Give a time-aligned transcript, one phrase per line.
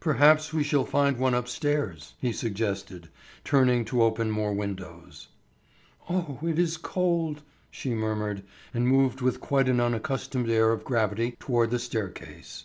[0.00, 3.08] "Perhaps we shall find one upstairs," he suggested,
[3.44, 5.28] turning to open more windows.
[6.10, 8.42] "Oh, it is cold," she murmured,
[8.74, 12.64] and moved with quite an unaccustomed air of gravity toward the staircase.